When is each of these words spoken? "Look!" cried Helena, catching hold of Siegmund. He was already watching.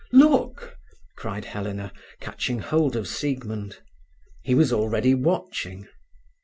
"Look!" 0.13 0.77
cried 1.15 1.45
Helena, 1.45 1.93
catching 2.19 2.57
hold 2.57 2.95
of 2.95 3.07
Siegmund. 3.07 3.83
He 4.41 4.55
was 4.55 4.73
already 4.73 5.13
watching. 5.13 5.87